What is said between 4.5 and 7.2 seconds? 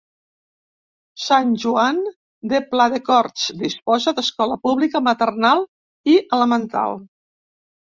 pública maternal i elemental.